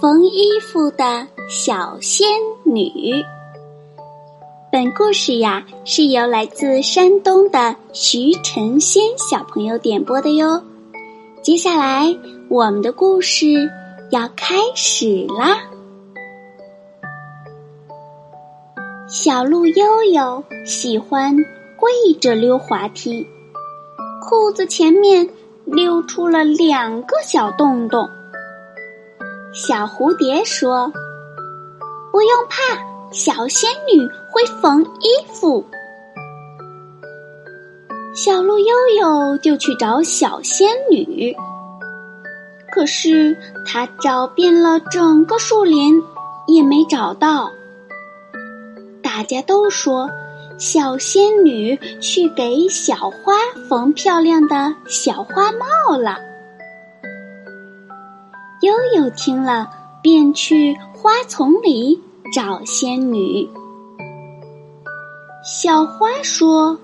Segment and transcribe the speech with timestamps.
[0.00, 2.28] 缝衣服的小仙
[2.62, 3.24] 女。
[4.70, 10.62] 本故事呀是由来自山东的徐晨仙小朋友点播的哟。
[11.42, 12.16] 接下来
[12.48, 13.68] 我们的故事
[14.10, 15.58] 要开始啦。
[19.08, 21.34] 小鹿悠悠喜欢
[21.76, 23.26] 跪着溜滑梯，
[24.22, 25.28] 裤子前面
[25.64, 28.08] 溜出了两个小洞洞。
[29.60, 30.92] 小蝴蝶说
[32.12, 35.64] ：“不用怕，小仙女会缝衣服。”
[38.14, 41.36] 小鹿悠悠就去找小仙女，
[42.72, 43.36] 可是
[43.66, 46.00] 他找遍了整个树林，
[46.46, 47.50] 也没找到。
[49.02, 50.08] 大家都说，
[50.56, 53.34] 小仙女去给小花
[53.68, 56.27] 缝漂亮的小花帽了。
[58.68, 59.70] 悠悠听了，
[60.02, 62.02] 便去花丛里
[62.34, 63.48] 找仙女。
[65.42, 66.78] 小花说：“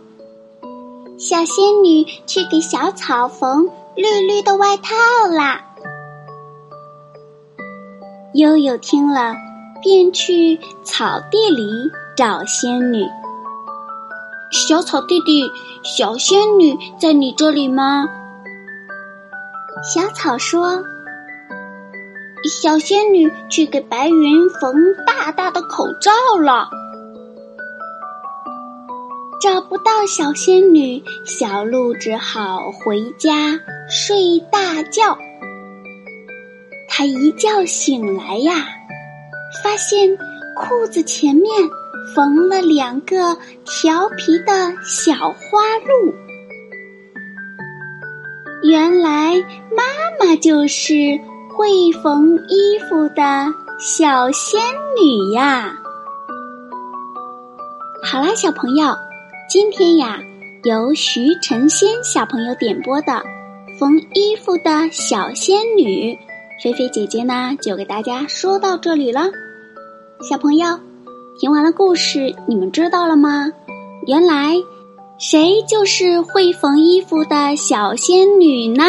[1.21, 4.95] 小仙女去给小草缝绿绿的外套
[5.31, 5.61] 啦。”
[8.33, 9.35] 悠悠听了，
[9.83, 11.69] 便去草地里
[12.17, 13.07] 找仙女。
[14.51, 15.51] 小草弟弟，
[15.83, 18.09] 小仙女在你这里吗？
[19.83, 20.83] 小草说。
[22.45, 24.75] 小仙女去给白云缝
[25.07, 26.69] 大大的口罩了，
[29.41, 35.17] 找不到小仙女，小鹿只好回家睡大觉。
[36.89, 38.53] 他一觉醒来呀，
[39.63, 40.17] 发现
[40.55, 41.51] 裤子前面
[42.15, 46.15] 缝了两个调皮的小花鹿，
[48.71, 49.35] 原来
[49.75, 49.83] 妈
[50.21, 51.19] 妈就是。
[51.57, 53.47] 会缝衣服的
[53.79, 54.61] 小仙
[55.01, 55.73] 女呀！
[58.03, 58.92] 好啦，小朋友，
[59.48, 60.19] 今天呀，
[60.64, 63.13] 由徐晨仙小朋友点播的
[63.79, 66.13] 《缝衣服的小仙女》，
[66.61, 69.31] 菲菲姐姐呢就给大家说到这里了。
[70.29, 70.81] 小朋友，
[71.39, 73.53] 听完了故事，你们知道了吗？
[74.09, 74.57] 原来，
[75.19, 78.85] 谁就是会缝衣服的小仙女呢？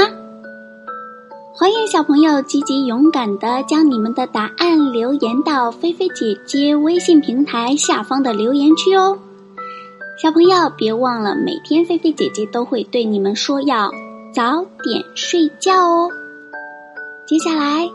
[1.57, 9.17] 欢迎小朋友积极勇敢的将你们的答案留言到菲菲姐姐微信平台下方的留言区哦。
[10.21, 13.89] 小朋友别忘了，每天菲菲姐姐都会对你们说要
[14.33, 16.09] 早点睡觉哦。
[17.25, 17.89] 接下来，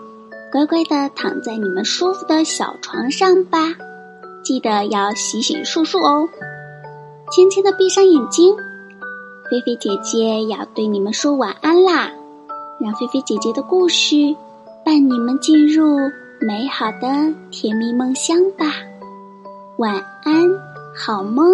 [0.50, 3.58] 乖乖的躺在你们舒服的小床上吧，
[4.42, 6.26] 记得要洗洗漱漱哦。
[7.30, 8.56] 轻轻的闭上眼睛，
[9.50, 12.10] 菲菲姐姐要对你们说晚安啦。
[12.80, 14.34] 让菲菲姐姐的故事
[14.84, 15.98] 伴你们进入
[16.40, 18.64] 美好的甜蜜梦乡吧，
[19.76, 20.50] 晚安，
[20.96, 21.46] 好梦。